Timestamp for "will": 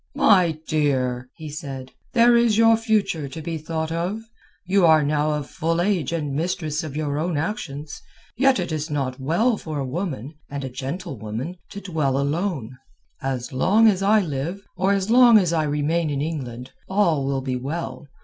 17.27-17.41